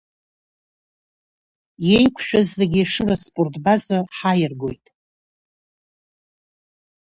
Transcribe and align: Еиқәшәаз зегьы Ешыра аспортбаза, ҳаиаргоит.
Еиқәшәаз 1.95 2.47
зегьы 2.57 2.79
Ешыра 2.83 3.15
аспортбаза, 3.19 3.97
ҳаиаргоит. 4.15 4.85